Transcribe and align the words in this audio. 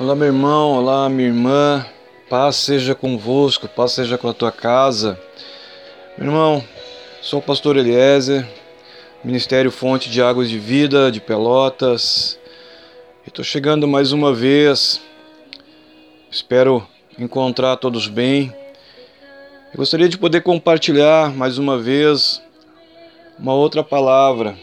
Olá, 0.00 0.14
meu 0.14 0.28
irmão, 0.28 0.78
olá, 0.78 1.10
minha 1.10 1.28
irmã. 1.28 1.84
Paz 2.30 2.56
seja 2.56 2.94
convosco, 2.94 3.68
paz 3.68 3.92
seja 3.92 4.16
com 4.16 4.30
a 4.30 4.32
tua 4.32 4.50
casa. 4.50 5.20
Meu 6.16 6.28
irmão, 6.28 6.64
sou 7.20 7.38
o 7.38 7.42
pastor 7.42 7.76
Eliezer, 7.76 8.48
Ministério 9.22 9.70
Fonte 9.70 10.08
de 10.08 10.22
Águas 10.22 10.48
de 10.48 10.58
Vida 10.58 11.12
de 11.12 11.20
Pelotas. 11.20 12.38
Estou 13.26 13.44
chegando 13.44 13.86
mais 13.86 14.10
uma 14.10 14.32
vez. 14.32 15.02
Espero 16.30 16.88
encontrar 17.18 17.76
todos 17.76 18.08
bem. 18.08 18.50
Eu 19.70 19.76
gostaria 19.76 20.08
de 20.08 20.16
poder 20.16 20.40
compartilhar 20.40 21.30
mais 21.30 21.58
uma 21.58 21.76
vez 21.76 22.40
uma 23.38 23.52
outra 23.52 23.84
palavra. 23.84 24.56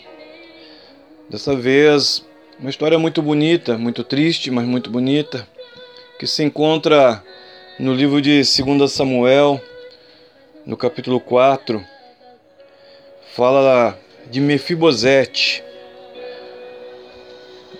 Dessa 1.29 1.55
vez, 1.55 2.27
uma 2.60 2.71
história 2.71 2.98
muito 2.98 3.21
bonita, 3.21 3.78
muito 3.78 4.04
triste, 4.04 4.50
mas 4.50 4.65
muito 4.65 4.89
bonita, 4.89 5.48
que 6.18 6.25
se 6.25 6.43
encontra 6.43 7.24
no 7.78 7.93
livro 7.93 8.20
de 8.20 8.42
2 8.42 8.92
Samuel, 8.92 9.61
no 10.65 10.75
capítulo 10.75 11.20
4. 11.20 11.84
Fala 13.36 13.98
de 14.25 14.42
Mefibosete. 14.42 15.64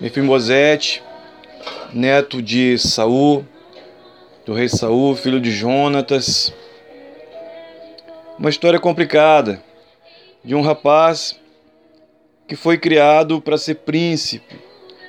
Mefibosete, 0.00 1.02
neto 1.92 2.40
de 2.40 2.78
Saul, 2.78 3.44
do 4.46 4.54
rei 4.54 4.68
Saul, 4.68 5.16
filho 5.16 5.40
de 5.40 5.50
Jonatas. 5.50 6.54
Uma 8.38 8.48
história 8.48 8.78
complicada 8.78 9.60
de 10.44 10.54
um 10.54 10.62
rapaz 10.62 11.36
que 12.46 12.54
foi 12.54 12.78
criado 12.78 13.42
para 13.42 13.58
ser 13.58 13.74
príncipe, 13.74 14.67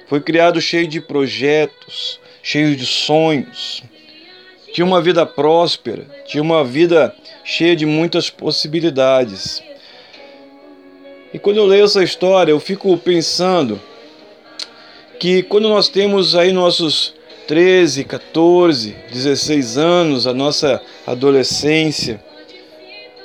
foi 0.10 0.20
criado 0.20 0.60
cheio 0.60 0.88
de 0.88 1.00
projetos, 1.00 2.20
cheio 2.42 2.76
de 2.76 2.84
sonhos. 2.84 3.84
Tinha 4.74 4.84
uma 4.84 5.00
vida 5.00 5.24
próspera, 5.24 6.04
tinha 6.26 6.42
uma 6.42 6.64
vida 6.64 7.16
cheia 7.44 7.76
de 7.76 7.86
muitas 7.86 8.28
possibilidades. 8.28 9.62
E 11.32 11.38
quando 11.38 11.58
eu 11.58 11.66
leio 11.68 11.86
essa 11.86 12.04
história, 12.04 12.52
eu 12.52 12.60
fico 12.60 12.98
pensando 12.98 13.80
que 15.20 15.44
quando 15.44 15.70
nós 15.70 15.88
temos 15.90 16.36
aí 16.36 16.52
nossos 16.52 17.14
13, 17.48 18.04
14, 18.04 18.96
16 19.12 19.78
anos, 19.78 20.26
a 20.26 20.34
nossa 20.34 20.82
adolescência, 21.06 22.20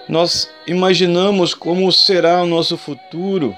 nós 0.07 0.51
imaginamos 0.67 1.55
como 1.55 1.91
será 1.91 2.43
o 2.43 2.47
nosso 2.47 2.77
futuro. 2.77 3.57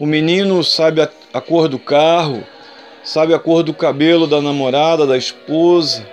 O 0.00 0.06
menino 0.06 0.64
sabe 0.64 1.00
a, 1.32 1.40
cor 1.40 1.68
do 1.68 1.78
carro, 1.78 2.44
sabe 3.02 3.34
a 3.34 3.38
cor 3.38 3.62
do 3.62 3.74
cabelo 3.74 4.26
da 4.26 4.40
namorada, 4.40 5.06
da 5.06 5.16
esposa. 5.16 6.06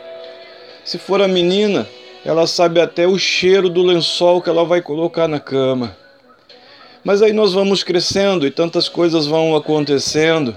Se 0.84 0.98
for 0.98 1.22
a 1.22 1.28
menina, 1.28 1.88
ela 2.24 2.48
sabe 2.48 2.82
até 2.82 3.08
o 3.08 3.18
cheiro 3.18 3.70
do 3.70 3.84
lençol 3.84 4.42
que 4.42 4.50
ela 4.50 4.66
vai 4.66 4.82
colocar 4.82 5.28
na 5.28 5.40
cama. 5.40 5.96
Mas 7.04 7.22
aí 7.22 7.32
nós 7.32 7.54
vamos 7.54 7.84
crescendo 7.84 8.48
e 8.48 8.52
tantas 8.52 8.90
coisas 8.90 9.28
vão 9.28 9.56
acontecendo. 9.56 10.56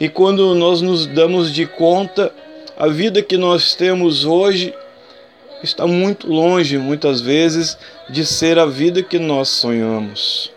E 0.00 0.08
quando 0.08 0.54
nós 0.54 0.80
nos 0.80 1.06
damos 1.06 1.52
de 1.52 1.66
conta, 1.66 2.32
a 2.76 2.86
vida 2.86 3.22
que 3.22 3.36
nós 3.36 3.74
temos 3.74 4.24
hoje 4.24 4.72
está 5.62 5.86
muito 5.86 6.28
longe, 6.28 6.78
muitas 6.78 7.20
vezes, 7.20 7.76
de 8.08 8.24
ser 8.24 8.58
a 8.58 8.66
vida 8.66 9.02
que 9.02 9.18
nós 9.18 9.48
sonhamos. 9.48 10.53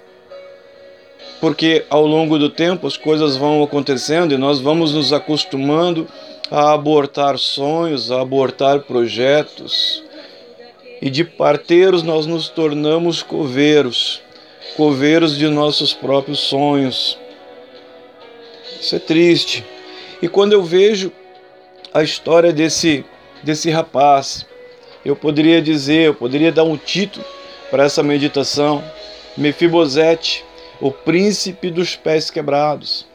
Porque 1.39 1.85
ao 1.89 2.05
longo 2.05 2.37
do 2.37 2.49
tempo 2.49 2.87
as 2.87 2.97
coisas 2.97 3.37
vão 3.37 3.63
acontecendo 3.63 4.33
e 4.33 4.37
nós 4.37 4.59
vamos 4.59 4.93
nos 4.93 5.13
acostumando 5.13 6.07
a 6.49 6.73
abortar 6.73 7.37
sonhos, 7.37 8.11
a 8.11 8.21
abortar 8.21 8.81
projetos. 8.81 10.03
E 11.01 11.09
de 11.09 11.23
parteiros 11.23 12.01
nós 12.01 12.25
nos 12.25 12.49
tornamos 12.49 13.21
coveiros 13.21 14.21
coveiros 14.77 15.35
de 15.35 15.47
nossos 15.47 15.91
próprios 15.91 16.39
sonhos. 16.39 17.17
Isso 18.79 18.95
é 18.95 18.99
triste. 18.99 19.65
E 20.21 20.27
quando 20.27 20.53
eu 20.53 20.63
vejo 20.63 21.11
a 21.91 22.03
história 22.03 22.53
desse, 22.53 23.03
desse 23.41 23.71
rapaz, 23.71 24.45
eu 25.03 25.15
poderia 25.15 25.61
dizer, 25.61 26.07
eu 26.07 26.13
poderia 26.13 26.51
dar 26.51 26.63
um 26.63 26.77
título 26.77 27.25
para 27.71 27.83
essa 27.85 28.03
meditação: 28.03 28.83
Mefibosete, 29.35 30.45
o 30.79 30.91
príncipe 30.91 31.69
dos 31.69 31.95
pés 31.95 32.29
quebrados. 32.29 33.05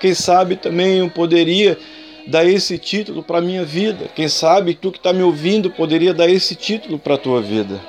Quem 0.00 0.14
sabe 0.14 0.56
também 0.56 0.98
eu 0.98 1.10
poderia 1.10 1.78
dar 2.26 2.46
esse 2.46 2.78
título 2.78 3.22
para 3.22 3.38
a 3.38 3.42
minha 3.42 3.64
vida. 3.64 4.08
Quem 4.14 4.28
sabe 4.28 4.74
tu 4.74 4.90
que 4.92 4.98
está 4.98 5.12
me 5.12 5.22
ouvindo 5.22 5.70
poderia 5.70 6.14
dar 6.14 6.28
esse 6.28 6.54
título 6.54 6.98
para 6.98 7.14
a 7.14 7.18
tua 7.18 7.40
vida. 7.40 7.80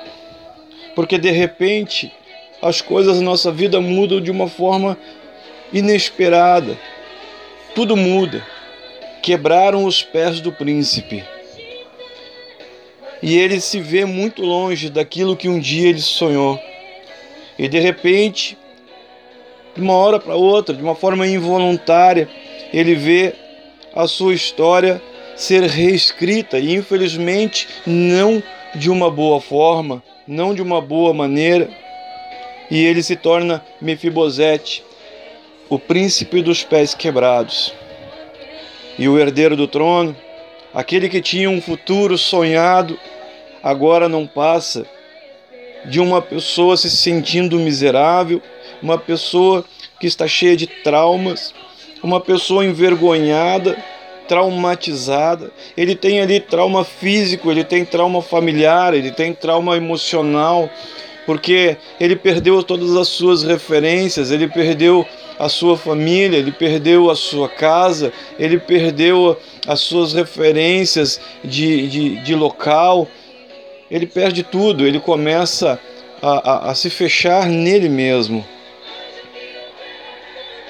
Porque 0.94 1.18
de 1.18 1.30
repente 1.30 2.12
as 2.62 2.80
coisas 2.80 3.16
na 3.16 3.22
nossa 3.22 3.52
vida 3.52 3.80
mudam 3.80 4.20
de 4.20 4.30
uma 4.30 4.48
forma 4.48 4.96
inesperada. 5.72 6.78
Tudo 7.74 7.96
muda. 7.96 8.44
Quebraram 9.22 9.84
os 9.84 10.02
pés 10.02 10.40
do 10.40 10.52
príncipe. 10.52 11.24
E 13.22 13.38
ele 13.38 13.60
se 13.60 13.80
vê 13.80 14.04
muito 14.04 14.42
longe 14.42 14.90
daquilo 14.90 15.36
que 15.36 15.48
um 15.48 15.58
dia 15.58 15.88
ele 15.88 16.00
sonhou. 16.00 16.60
E 17.58 17.68
de 17.68 17.78
repente, 17.78 18.58
de 19.74 19.80
uma 19.80 19.94
hora 19.94 20.18
para 20.18 20.34
outra, 20.34 20.74
de 20.74 20.82
uma 20.82 20.94
forma 20.94 21.26
involuntária, 21.26 22.28
ele 22.72 22.94
vê 22.94 23.34
a 23.94 24.06
sua 24.06 24.34
história 24.34 25.00
ser 25.36 25.62
reescrita 25.64 26.58
e 26.58 26.74
infelizmente 26.74 27.68
não 27.86 28.42
de 28.74 28.90
uma 28.90 29.10
boa 29.10 29.40
forma, 29.40 30.02
não 30.26 30.54
de 30.54 30.62
uma 30.62 30.80
boa 30.80 31.12
maneira 31.12 31.68
e 32.70 32.84
ele 32.84 33.02
se 33.02 33.16
torna 33.16 33.64
Mefibosete, 33.80 34.84
o 35.68 35.78
príncipe 35.78 36.42
dos 36.42 36.62
pés 36.62 36.94
quebrados. 36.94 37.72
E 38.98 39.08
o 39.08 39.18
herdeiro 39.18 39.56
do 39.56 39.66
trono, 39.66 40.16
aquele 40.72 41.08
que 41.08 41.20
tinha 41.20 41.50
um 41.50 41.60
futuro 41.60 42.16
sonhado, 42.16 42.98
agora 43.62 44.08
não 44.08 44.26
passa 44.26 44.86
de 45.84 46.00
uma 46.00 46.22
pessoa 46.22 46.76
se 46.76 46.90
sentindo 46.90 47.58
miserável, 47.58 48.40
uma 48.82 48.98
pessoa 48.98 49.64
que 50.00 50.06
está 50.06 50.26
cheia 50.26 50.56
de 50.56 50.66
traumas, 50.66 51.54
uma 52.02 52.20
pessoa 52.20 52.64
envergonhada, 52.64 53.76
traumatizada. 54.28 55.50
Ele 55.76 55.94
tem 55.94 56.20
ali 56.20 56.40
trauma 56.40 56.84
físico, 56.84 57.50
ele 57.50 57.64
tem 57.64 57.84
trauma 57.84 58.22
familiar, 58.22 58.94
ele 58.94 59.10
tem 59.10 59.32
trauma 59.32 59.76
emocional, 59.76 60.68
porque 61.26 61.76
ele 61.98 62.16
perdeu 62.16 62.62
todas 62.62 62.96
as 62.96 63.08
suas 63.08 63.42
referências, 63.42 64.30
ele 64.30 64.48
perdeu 64.48 65.06
a 65.38 65.48
sua 65.48 65.76
família, 65.76 66.36
ele 66.36 66.52
perdeu 66.52 67.10
a 67.10 67.16
sua 67.16 67.48
casa, 67.48 68.12
ele 68.38 68.58
perdeu 68.58 69.36
as 69.66 69.80
suas 69.80 70.12
referências 70.12 71.20
de, 71.42 71.88
de, 71.88 72.16
de 72.22 72.34
local, 72.34 73.08
ele 73.90 74.06
perde 74.06 74.42
tudo, 74.42 74.86
ele 74.86 75.00
começa 75.00 75.78
a, 76.22 76.50
a, 76.50 76.70
a 76.70 76.74
se 76.74 76.88
fechar 76.90 77.46
nele 77.46 77.88
mesmo. 77.88 78.44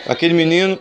Aquele 0.06 0.34
menino 0.34 0.78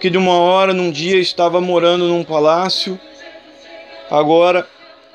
que 0.00 0.08
de 0.08 0.16
uma 0.16 0.38
hora, 0.38 0.72
num 0.72 0.90
dia, 0.90 1.18
estava 1.18 1.60
morando 1.60 2.06
num 2.08 2.24
palácio, 2.24 2.98
agora 4.10 4.66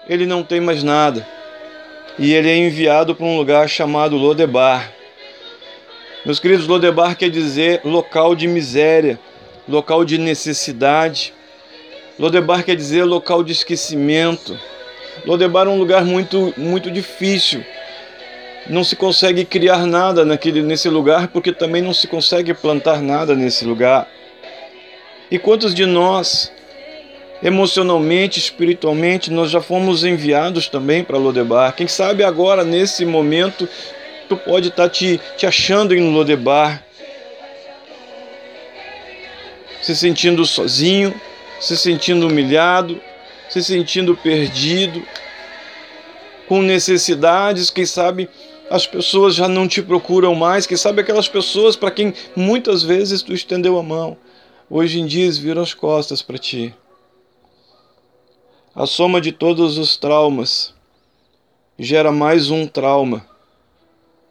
ele 0.07 0.25
não 0.25 0.43
tem 0.43 0.59
mais 0.59 0.83
nada 0.83 1.27
e 2.17 2.33
ele 2.33 2.49
é 2.49 2.57
enviado 2.57 3.15
para 3.15 3.25
um 3.25 3.37
lugar 3.37 3.69
chamado 3.69 4.15
Lodebar. 4.15 4.91
Meus 6.25 6.39
queridos, 6.39 6.67
Lodebar 6.67 7.15
quer 7.15 7.29
dizer 7.29 7.81
local 7.83 8.35
de 8.35 8.47
miséria, 8.47 9.19
local 9.67 10.03
de 10.03 10.17
necessidade. 10.17 11.33
Lodebar 12.19 12.63
quer 12.63 12.75
dizer 12.75 13.05
local 13.05 13.43
de 13.43 13.53
esquecimento. 13.53 14.59
Lodebar 15.25 15.65
é 15.65 15.69
um 15.69 15.79
lugar 15.79 16.03
muito, 16.03 16.53
muito 16.57 16.91
difícil. 16.91 17.63
Não 18.67 18.83
se 18.83 18.95
consegue 18.95 19.45
criar 19.45 19.85
nada 19.85 20.25
naquele, 20.25 20.61
nesse 20.61 20.89
lugar 20.89 21.27
porque 21.29 21.51
também 21.51 21.81
não 21.81 21.93
se 21.93 22.07
consegue 22.07 22.53
plantar 22.53 23.01
nada 23.01 23.35
nesse 23.35 23.65
lugar. 23.65 24.07
E 25.31 25.37
quantos 25.39 25.73
de 25.73 25.85
nós 25.85 26.51
emocionalmente, 27.41 28.37
espiritualmente, 28.39 29.31
nós 29.31 29.49
já 29.49 29.61
fomos 29.61 30.03
enviados 30.03 30.67
também 30.67 31.03
para 31.03 31.17
Lodebar. 31.17 31.73
Quem 31.73 31.87
sabe 31.87 32.23
agora, 32.23 32.63
nesse 32.63 33.05
momento, 33.05 33.67
tu 34.27 34.35
pode 34.35 34.67
estar 34.69 34.83
tá 34.83 34.89
te, 34.89 35.19
te 35.37 35.45
achando 35.45 35.95
em 35.95 36.11
Lodebar, 36.11 36.83
se 39.81 39.95
sentindo 39.95 40.45
sozinho, 40.45 41.13
se 41.59 41.77
sentindo 41.77 42.27
humilhado, 42.27 42.99
se 43.47 43.63
sentindo 43.63 44.15
perdido, 44.15 45.01
com 46.49 46.63
necessidades, 46.63 47.69
quem 47.69 47.85
sabe 47.85 48.27
as 48.71 48.87
pessoas 48.87 49.35
já 49.35 49.47
não 49.47 49.67
te 49.67 49.83
procuram 49.83 50.33
mais, 50.33 50.65
quem 50.65 50.75
sabe 50.75 51.01
aquelas 51.01 51.29
pessoas 51.29 51.75
para 51.75 51.91
quem 51.91 52.11
muitas 52.35 52.81
vezes 52.81 53.21
tu 53.21 53.33
estendeu 53.33 53.77
a 53.77 53.83
mão, 53.83 54.17
hoje 54.67 54.99
em 54.99 55.05
dia 55.05 55.31
viram 55.33 55.61
as 55.61 55.75
costas 55.75 56.23
para 56.23 56.39
ti. 56.39 56.73
A 58.73 58.87
soma 58.87 59.21
de 59.21 59.31
todos 59.31 59.77
os 59.77 59.95
traumas 59.95 60.73
gera 61.77 62.11
mais 62.11 62.49
um 62.49 62.65
trauma 62.65 63.23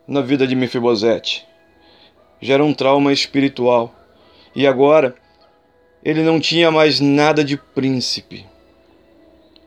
na 0.06 0.20
vida 0.20 0.44
de 0.44 0.56
Mefibosete. 0.56 1.46
Gera 2.40 2.64
um 2.64 2.74
trauma 2.74 3.12
espiritual. 3.12 3.94
E 4.56 4.66
agora 4.66 5.14
ele 6.02 6.22
não 6.24 6.40
tinha 6.40 6.70
mais 6.70 6.98
nada 6.98 7.44
de 7.44 7.56
príncipe. 7.56 8.44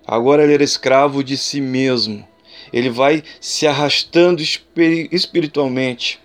Agora 0.06 0.44
ele 0.44 0.54
era 0.54 0.63
escravo 0.63 1.24
de 1.24 1.38
si 1.38 1.62
mesmo. 1.62 2.27
Ele 2.71 2.89
vai 2.89 3.23
se 3.39 3.68
arrastando 3.68 4.41
espiritualmente. 5.12 6.19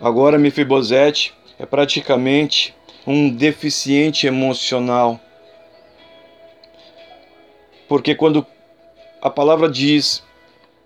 Agora 0.00 0.38
Mefibosete 0.38 1.34
é 1.58 1.66
praticamente 1.66 2.74
um 3.06 3.28
deficiente 3.28 4.26
emocional. 4.26 5.20
Porque 7.88 8.14
quando 8.14 8.46
a 9.20 9.28
palavra 9.28 9.68
diz 9.68 10.22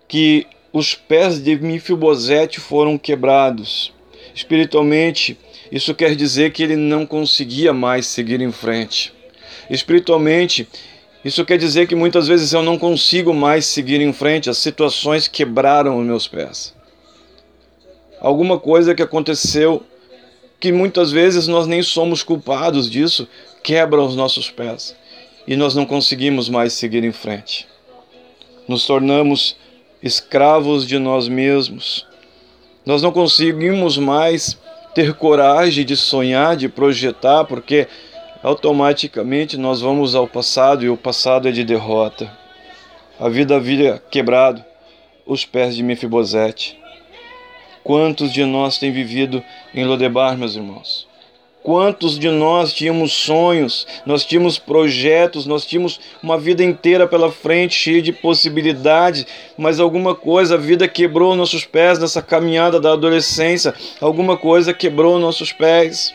que 0.07 0.47
os 0.73 0.93
pés 0.93 1.41
de 1.41 1.55
Mefibosete 1.55 2.59
foram 2.59 2.97
quebrados, 2.97 3.93
espiritualmente, 4.33 5.37
isso 5.71 5.95
quer 5.95 6.15
dizer 6.15 6.51
que 6.51 6.61
ele 6.61 6.75
não 6.75 7.05
conseguia 7.05 7.71
mais 7.71 8.05
seguir 8.07 8.41
em 8.41 8.51
frente. 8.51 9.13
Espiritualmente, 9.69 10.67
isso 11.25 11.43
quer 11.43 11.57
dizer 11.57 11.87
que 11.87 11.95
muitas 11.95 12.27
vezes 12.27 12.53
eu 12.53 12.61
não 12.61 12.77
consigo 12.77 13.33
mais 13.33 13.65
seguir 13.65 13.99
em 13.99 14.13
frente, 14.13 14.47
as 14.47 14.59
situações 14.59 15.27
quebraram 15.27 15.97
os 15.99 16.05
meus 16.05 16.27
pés. 16.27 16.71
Alguma 18.21 18.59
coisa 18.59 18.93
que 18.93 19.01
aconteceu 19.01 19.83
que 20.59 20.71
muitas 20.71 21.11
vezes 21.11 21.47
nós 21.47 21.65
nem 21.65 21.81
somos 21.81 22.21
culpados 22.21 22.87
disso, 22.87 23.27
quebra 23.63 24.03
os 24.03 24.15
nossos 24.15 24.51
pés 24.51 24.95
e 25.47 25.55
nós 25.55 25.73
não 25.73 25.83
conseguimos 25.83 26.47
mais 26.47 26.73
seguir 26.73 27.03
em 27.03 27.11
frente. 27.11 27.67
Nos 28.67 28.85
tornamos 28.85 29.57
escravos 30.03 30.85
de 30.85 30.99
nós 30.99 31.27
mesmos. 31.27 32.05
Nós 32.85 33.01
não 33.01 33.11
conseguimos 33.11 33.97
mais 33.97 34.55
ter 34.93 35.15
coragem 35.15 35.83
de 35.83 35.97
sonhar, 35.97 36.55
de 36.55 36.69
projetar, 36.69 37.45
porque 37.45 37.87
automaticamente 38.45 39.57
nós 39.57 39.81
vamos 39.81 40.13
ao 40.13 40.27
passado 40.27 40.85
e 40.85 40.89
o 40.89 40.95
passado 40.95 41.47
é 41.47 41.51
de 41.51 41.63
derrota. 41.63 42.31
A 43.19 43.27
vida 43.27 43.59
vira 43.59 43.99
quebrado, 44.11 44.63
os 45.25 45.43
pés 45.43 45.75
de 45.75 45.81
Mefibosete. 45.81 46.79
Quantos 47.83 48.31
de 48.31 48.45
nós 48.45 48.77
têm 48.77 48.91
vivido 48.91 49.43
em 49.73 49.83
Lodebar, 49.83 50.37
meus 50.37 50.55
irmãos? 50.55 51.07
Quantos 51.63 52.19
de 52.19 52.29
nós 52.29 52.71
tínhamos 52.71 53.13
sonhos, 53.13 53.87
nós 54.05 54.23
tínhamos 54.23 54.59
projetos, 54.59 55.47
nós 55.47 55.65
tínhamos 55.65 55.99
uma 56.21 56.37
vida 56.37 56.63
inteira 56.63 57.07
pela 57.07 57.31
frente, 57.31 57.73
cheia 57.73 57.99
de 57.99 58.13
possibilidades, 58.13 59.25
mas 59.57 59.79
alguma 59.79 60.13
coisa, 60.13 60.53
a 60.53 60.59
vida 60.59 60.87
quebrou 60.87 61.35
nossos 61.35 61.65
pés 61.65 61.97
nessa 61.97 62.21
caminhada 62.21 62.79
da 62.79 62.93
adolescência, 62.93 63.73
alguma 63.99 64.37
coisa 64.37 64.71
quebrou 64.71 65.17
nossos 65.17 65.51
pés. 65.51 66.13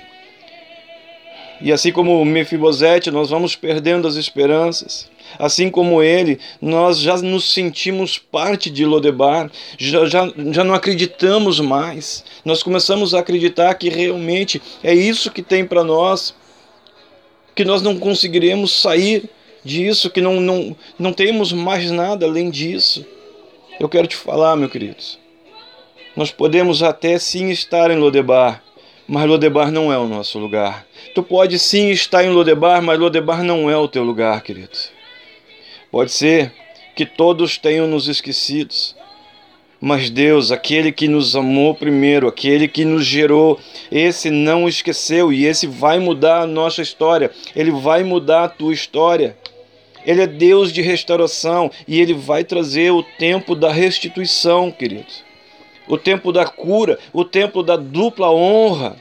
E 1.60 1.72
assim 1.72 1.92
como 1.92 2.24
Mefibosete, 2.24 3.10
nós 3.10 3.30
vamos 3.30 3.54
perdendo 3.54 4.08
as 4.08 4.16
esperanças. 4.16 5.10
Assim 5.38 5.70
como 5.70 6.02
ele, 6.02 6.38
nós 6.60 6.98
já 6.98 7.16
nos 7.18 7.52
sentimos 7.52 8.18
parte 8.18 8.70
de 8.70 8.84
Lodebar, 8.84 9.50
já, 9.78 10.04
já, 10.06 10.32
já 10.50 10.64
não 10.64 10.74
acreditamos 10.74 11.60
mais. 11.60 12.24
Nós 12.44 12.62
começamos 12.62 13.14
a 13.14 13.20
acreditar 13.20 13.74
que 13.74 13.88
realmente 13.88 14.60
é 14.82 14.94
isso 14.94 15.30
que 15.30 15.42
tem 15.42 15.64
para 15.64 15.84
nós, 15.84 16.34
que 17.54 17.64
nós 17.64 17.82
não 17.82 17.98
conseguiremos 17.98 18.72
sair 18.80 19.28
disso, 19.64 20.10
que 20.10 20.20
não, 20.20 20.40
não, 20.40 20.76
não 20.98 21.12
temos 21.12 21.52
mais 21.52 21.90
nada 21.90 22.26
além 22.26 22.50
disso. 22.50 23.04
Eu 23.78 23.88
quero 23.88 24.06
te 24.06 24.16
falar, 24.16 24.56
meu 24.56 24.68
queridos, 24.68 25.18
nós 26.16 26.30
podemos 26.30 26.82
até 26.82 27.18
sim 27.18 27.50
estar 27.50 27.90
em 27.90 27.96
Lodebar, 27.96 28.62
mas 29.10 29.28
Lodebar 29.28 29.72
não 29.72 29.92
é 29.92 29.98
o 29.98 30.06
nosso 30.06 30.38
lugar. 30.38 30.86
Tu 31.16 31.20
pode 31.20 31.58
sim 31.58 31.90
estar 31.90 32.24
em 32.24 32.30
Lodebar, 32.30 32.80
mas 32.80 32.96
Lodebar 32.96 33.42
não 33.42 33.68
é 33.68 33.76
o 33.76 33.88
teu 33.88 34.04
lugar, 34.04 34.40
querido. 34.40 34.78
Pode 35.90 36.12
ser 36.12 36.52
que 36.94 37.04
todos 37.04 37.58
tenham 37.58 37.88
nos 37.88 38.06
esquecidos, 38.06 38.94
mas 39.80 40.10
Deus, 40.10 40.52
aquele 40.52 40.92
que 40.92 41.08
nos 41.08 41.34
amou 41.34 41.74
primeiro, 41.74 42.28
aquele 42.28 42.68
que 42.68 42.84
nos 42.84 43.04
gerou, 43.04 43.58
esse 43.90 44.30
não 44.30 44.68
esqueceu 44.68 45.32
e 45.32 45.44
esse 45.44 45.66
vai 45.66 45.98
mudar 45.98 46.42
a 46.42 46.46
nossa 46.46 46.80
história, 46.80 47.32
ele 47.56 47.72
vai 47.72 48.04
mudar 48.04 48.44
a 48.44 48.48
tua 48.48 48.72
história. 48.72 49.36
Ele 50.06 50.22
é 50.22 50.26
Deus 50.28 50.72
de 50.72 50.82
restauração 50.82 51.68
e 51.88 52.00
ele 52.00 52.14
vai 52.14 52.44
trazer 52.44 52.92
o 52.92 53.02
tempo 53.02 53.56
da 53.56 53.72
restituição, 53.72 54.70
queridos 54.70 55.28
o 55.88 55.98
tempo 55.98 56.32
da 56.32 56.46
cura, 56.46 56.98
o 57.12 57.24
tempo 57.24 57.62
da 57.62 57.76
dupla 57.76 58.30
honra, 58.30 58.96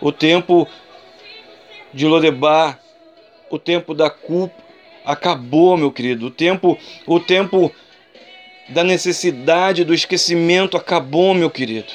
o 0.00 0.10
tempo 0.10 0.66
de 1.92 2.06
Lodebar, 2.06 2.80
o 3.50 3.58
tempo 3.58 3.94
da 3.94 4.08
culpa 4.08 4.54
acabou, 5.04 5.76
meu 5.76 5.90
querido. 5.90 6.26
O 6.26 6.30
tempo, 6.30 6.78
o 7.06 7.20
tempo 7.20 7.72
da 8.68 8.84
necessidade 8.84 9.84
do 9.84 9.92
esquecimento 9.92 10.76
acabou, 10.76 11.34
meu 11.34 11.50
querido. 11.50 11.92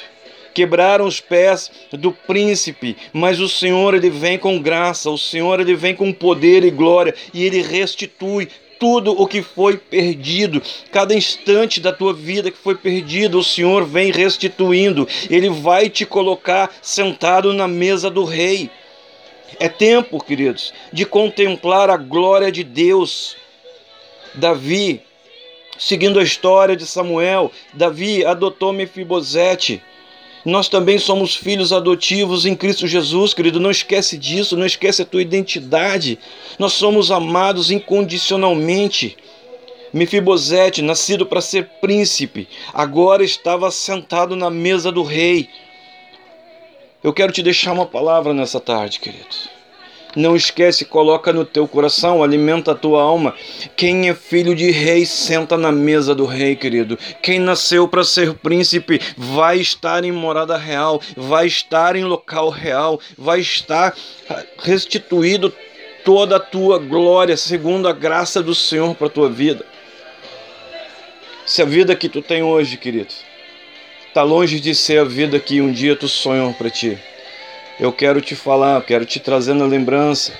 Quebraram 0.54 1.06
os 1.06 1.20
pés 1.20 1.70
do 1.92 2.12
príncipe, 2.12 2.96
mas 3.12 3.40
o 3.40 3.48
Senhor 3.48 3.94
ele 3.94 4.08
vem 4.08 4.38
com 4.38 4.58
graça, 4.58 5.10
o 5.10 5.18
Senhor 5.18 5.60
ele 5.60 5.74
vem 5.74 5.94
com 5.94 6.12
poder 6.12 6.64
e 6.64 6.70
glória 6.70 7.14
e 7.34 7.44
ele 7.44 7.60
restitui 7.60 8.48
tudo 8.78 9.12
o 9.12 9.26
que 9.26 9.42
foi 9.42 9.76
perdido, 9.76 10.62
cada 10.90 11.14
instante 11.14 11.80
da 11.80 11.92
tua 11.92 12.12
vida 12.12 12.50
que 12.50 12.58
foi 12.58 12.74
perdido, 12.74 13.38
o 13.38 13.44
Senhor 13.44 13.84
vem 13.84 14.10
restituindo, 14.10 15.08
Ele 15.30 15.48
vai 15.48 15.88
te 15.88 16.04
colocar 16.04 16.70
sentado 16.82 17.52
na 17.52 17.66
mesa 17.66 18.10
do 18.10 18.24
Rei. 18.24 18.70
É 19.58 19.68
tempo, 19.68 20.22
queridos, 20.22 20.72
de 20.92 21.04
contemplar 21.04 21.88
a 21.88 21.96
glória 21.96 22.50
de 22.50 22.64
Deus. 22.64 23.36
Davi, 24.34 25.00
seguindo 25.78 26.18
a 26.18 26.22
história 26.22 26.76
de 26.76 26.86
Samuel, 26.86 27.50
Davi 27.72 28.24
adotou 28.24 28.72
Mefibosete 28.72 29.82
nós 30.46 30.68
também 30.68 30.96
somos 30.96 31.34
filhos 31.34 31.72
adotivos 31.72 32.46
em 32.46 32.54
Cristo 32.54 32.86
Jesus, 32.86 33.34
querido. 33.34 33.58
Não 33.58 33.70
esquece 33.70 34.16
disso, 34.16 34.56
não 34.56 34.64
esquece 34.64 35.02
a 35.02 35.04
tua 35.04 35.20
identidade. 35.20 36.20
Nós 36.56 36.72
somos 36.72 37.10
amados 37.10 37.72
incondicionalmente. 37.72 39.16
Mefibosete, 39.92 40.82
nascido 40.82 41.26
para 41.26 41.40
ser 41.40 41.68
príncipe, 41.80 42.46
agora 42.72 43.24
estava 43.24 43.70
sentado 43.72 44.36
na 44.36 44.48
mesa 44.48 44.92
do 44.92 45.02
rei. 45.02 45.48
Eu 47.02 47.12
quero 47.12 47.32
te 47.32 47.42
deixar 47.42 47.72
uma 47.72 47.86
palavra 47.86 48.32
nessa 48.32 48.60
tarde, 48.60 49.00
querido. 49.00 49.55
Não 50.16 50.34
esquece, 50.34 50.86
coloca 50.86 51.30
no 51.30 51.44
teu 51.44 51.68
coração, 51.68 52.24
alimenta 52.24 52.72
a 52.72 52.74
tua 52.74 53.02
alma. 53.02 53.34
Quem 53.76 54.08
é 54.08 54.14
filho 54.14 54.54
de 54.54 54.70
rei 54.70 55.04
senta 55.04 55.58
na 55.58 55.70
mesa 55.70 56.14
do 56.14 56.24
rei, 56.24 56.56
querido. 56.56 56.98
Quem 57.22 57.38
nasceu 57.38 57.86
para 57.86 58.02
ser 58.02 58.32
príncipe 58.32 58.98
vai 59.14 59.58
estar 59.58 60.04
em 60.04 60.12
morada 60.12 60.56
real, 60.56 61.02
vai 61.14 61.46
estar 61.46 61.96
em 61.96 62.04
local 62.04 62.48
real, 62.48 62.98
vai 63.18 63.40
estar 63.40 63.94
restituído 64.58 65.52
toda 66.02 66.36
a 66.36 66.40
tua 66.40 66.78
glória, 66.78 67.36
segundo 67.36 67.86
a 67.86 67.92
graça 67.92 68.42
do 68.42 68.54
Senhor 68.54 68.94
para 68.94 69.08
a 69.08 69.10
tua 69.10 69.28
vida. 69.28 69.66
Se 71.44 71.60
a 71.60 71.66
vida 71.66 71.94
que 71.94 72.08
tu 72.08 72.22
tem 72.22 72.42
hoje, 72.42 72.78
querido, 72.78 73.12
está 74.08 74.22
longe 74.22 74.60
de 74.60 74.74
ser 74.74 74.98
a 74.98 75.04
vida 75.04 75.38
que 75.38 75.60
um 75.60 75.70
dia 75.70 75.94
tu 75.94 76.08
sonhou 76.08 76.54
para 76.54 76.70
ti 76.70 76.96
eu 77.78 77.92
quero 77.92 78.20
te 78.20 78.34
falar, 78.34 78.82
quero 78.82 79.04
te 79.04 79.20
trazer 79.20 79.54
na 79.54 79.66
lembrança 79.66 80.32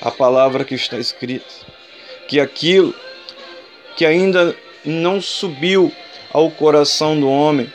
a 0.00 0.10
palavra 0.10 0.64
que 0.64 0.74
está 0.74 0.98
escrita, 0.98 1.46
que 2.26 2.40
aquilo 2.40 2.94
que 3.96 4.04
ainda 4.04 4.56
não 4.84 5.20
subiu 5.20 5.92
ao 6.32 6.50
coração 6.50 7.18
do 7.18 7.28
homem, 7.28 7.72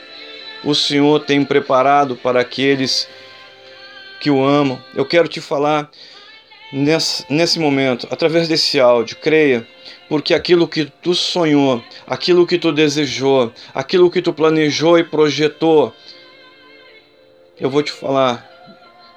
o 0.63 0.74
Senhor 0.74 1.19
tem 1.19 1.45
preparado 1.45 2.15
para 2.15 2.41
aqueles 2.41 3.07
que 4.19 4.29
o 4.29 4.43
amam. 4.43 4.81
Eu 4.95 5.05
quero 5.05 5.27
te 5.27 5.39
falar 5.39 5.89
nesse, 6.74 7.25
nesse 7.29 7.60
momento, 7.60 8.07
através 8.10 8.48
desse 8.48 8.79
áudio, 8.79 9.17
creia, 9.17 9.67
porque 10.10 10.34
aquilo 10.34 10.67
que 10.67 10.86
tu 11.01 11.13
sonhou, 11.13 11.84
aquilo 12.07 12.48
que 12.48 12.57
tu 12.57 12.72
desejou, 12.72 13.53
aquilo 13.74 14.10
que 14.10 14.22
tu 14.22 14.34
planejou 14.34 14.98
e 14.98 15.03
projetou, 15.03 15.93
eu 17.60 17.69
vou 17.69 17.84
te 17.84 17.91
falar, 17.91 18.54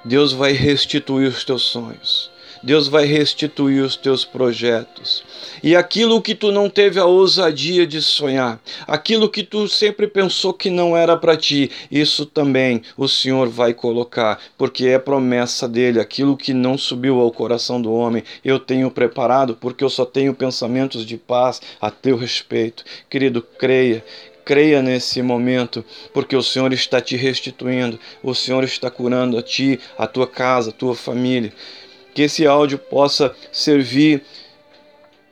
Deus 0.03 0.31
vai 0.31 0.53
restituir 0.53 1.27
os 1.27 1.43
teus 1.43 1.63
sonhos. 1.63 2.31
Deus 2.61 2.87
vai 2.87 3.05
restituir 3.05 3.81
os 3.81 3.95
teus 3.95 4.25
projetos. 4.25 5.23
E 5.63 5.75
aquilo 5.75 6.21
que 6.21 6.35
tu 6.35 6.51
não 6.51 6.69
teve 6.69 6.99
a 6.99 7.05
ousadia 7.05 7.87
de 7.87 8.01
sonhar, 8.01 8.59
aquilo 8.85 9.29
que 9.29 9.43
tu 9.43 9.67
sempre 9.67 10.07
pensou 10.07 10.53
que 10.53 10.69
não 10.69 10.95
era 10.95 11.15
para 11.15 11.37
ti, 11.37 11.71
isso 11.89 12.25
também 12.25 12.81
o 12.97 13.07
Senhor 13.07 13.47
vai 13.47 13.73
colocar, 13.73 14.39
porque 14.57 14.87
é 14.87 14.99
promessa 14.99 15.67
dele, 15.67 15.99
aquilo 15.99 16.35
que 16.35 16.53
não 16.53 16.77
subiu 16.77 17.19
ao 17.19 17.31
coração 17.31 17.81
do 17.81 17.93
homem, 17.93 18.23
eu 18.43 18.59
tenho 18.59 18.91
preparado, 18.91 19.55
porque 19.55 19.83
eu 19.83 19.89
só 19.89 20.05
tenho 20.05 20.33
pensamentos 20.33 21.05
de 21.05 21.17
paz 21.17 21.61
a 21.79 21.89
teu 21.89 22.17
respeito. 22.17 22.83
Querido, 23.09 23.41
creia, 23.41 24.03
creia 24.49 24.81
nesse 24.81 25.21
momento, 25.21 25.85
porque 26.11 26.35
o 26.35 26.41
Senhor 26.41 26.73
está 26.73 26.99
te 26.99 27.15
restituindo, 27.15 27.99
o 28.23 28.33
Senhor 28.33 28.63
está 28.63 28.89
curando 28.89 29.37
a 29.37 29.43
ti, 29.43 29.79
a 29.95 30.07
tua 30.07 30.25
casa, 30.25 30.71
a 30.71 30.73
tua 30.73 30.95
família. 30.95 31.53
Que 32.15 32.23
esse 32.23 32.47
áudio 32.47 32.79
possa 32.79 33.31
servir 33.51 34.23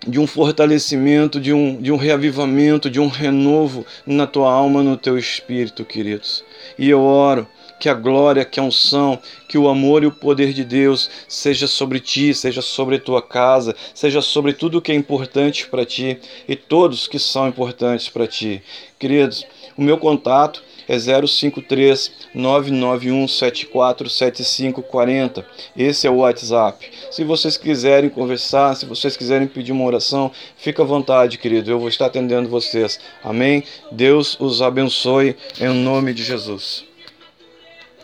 de 0.07 0.19
um 0.19 0.27
fortalecimento, 0.27 1.39
de 1.39 1.51
um, 1.51 1.81
de 1.81 1.91
um 1.91 1.95
reavivamento, 1.95 2.91
de 2.91 2.99
um 2.99 3.07
renovo 3.07 3.83
na 4.05 4.27
tua 4.27 4.53
alma, 4.53 4.83
no 4.83 4.95
teu 4.95 5.17
espírito, 5.17 5.83
queridos. 5.83 6.43
E 6.77 6.87
eu 6.87 7.01
oro 7.01 7.47
que 7.79 7.89
a 7.89 7.93
glória, 7.93 8.45
que 8.45 8.59
a 8.59 8.63
unção, 8.63 9.19
que 9.47 9.57
o 9.57 9.67
amor 9.67 10.03
e 10.03 10.07
o 10.07 10.11
poder 10.11 10.53
de 10.53 10.63
Deus 10.63 11.09
seja 11.27 11.67
sobre 11.67 11.99
ti, 11.99 12.33
seja 12.33 12.61
sobre 12.61 12.99
tua 12.99 13.21
casa, 13.21 13.75
seja 13.93 14.21
sobre 14.21 14.53
tudo 14.53 14.81
que 14.81 14.91
é 14.91 14.95
importante 14.95 15.67
para 15.67 15.85
ti 15.85 16.17
e 16.47 16.55
todos 16.55 17.07
que 17.07 17.19
são 17.19 17.47
importantes 17.47 18.09
para 18.09 18.27
ti. 18.27 18.61
Queridos, 18.99 19.45
o 19.77 19.81
meu 19.81 19.97
contato 19.97 20.63
é 20.87 20.97
053 20.97 22.11
991 22.33 23.27
747540. 23.27 25.45
Esse 25.75 26.07
é 26.07 26.09
o 26.09 26.17
WhatsApp. 26.17 26.89
Se 27.11 27.23
vocês 27.23 27.57
quiserem 27.57 28.09
conversar, 28.09 28.75
se 28.75 28.85
vocês 28.85 29.17
quiserem 29.17 29.47
pedir 29.47 29.73
uma 29.73 29.85
oração, 29.85 30.31
fica 30.55 30.81
à 30.81 30.85
vontade, 30.85 31.37
querido. 31.37 31.69
Eu 31.69 31.79
vou 31.79 31.89
estar 31.89 32.07
atendendo 32.07 32.49
vocês. 32.49 32.99
Amém? 33.23 33.63
Deus 33.91 34.37
os 34.39 34.61
abençoe 34.61 35.35
em 35.59 35.69
nome 35.69 36.13
de 36.13 36.23
Jesus. 36.23 36.86